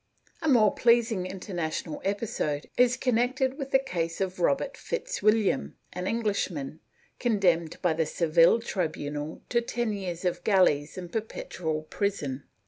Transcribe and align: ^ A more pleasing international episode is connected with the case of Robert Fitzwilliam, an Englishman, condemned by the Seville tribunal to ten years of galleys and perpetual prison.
^ 0.27 0.31
A 0.41 0.49
more 0.49 0.73
pleasing 0.73 1.27
international 1.27 2.01
episode 2.03 2.67
is 2.75 2.97
connected 2.97 3.59
with 3.59 3.69
the 3.69 3.77
case 3.77 4.19
of 4.19 4.39
Robert 4.39 4.75
Fitzwilliam, 4.75 5.75
an 5.93 6.07
Englishman, 6.07 6.79
condemned 7.19 7.79
by 7.83 7.93
the 7.93 8.07
Seville 8.07 8.61
tribunal 8.61 9.43
to 9.49 9.61
ten 9.61 9.93
years 9.93 10.25
of 10.25 10.43
galleys 10.43 10.97
and 10.97 11.11
perpetual 11.11 11.83
prison. 11.83 12.45